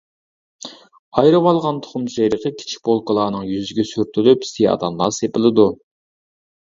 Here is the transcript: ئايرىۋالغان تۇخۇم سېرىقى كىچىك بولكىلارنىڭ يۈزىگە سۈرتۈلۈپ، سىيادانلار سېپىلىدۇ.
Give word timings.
ئايرىۋالغان 1.21 1.81
تۇخۇم 1.85 2.07
سېرىقى 2.15 2.51
كىچىك 2.61 2.83
بولكىلارنىڭ 2.89 3.45
يۈزىگە 3.53 3.87
سۈرتۈلۈپ، 3.93 4.49
سىيادانلار 4.53 5.15
سېپىلىدۇ. 5.19 5.69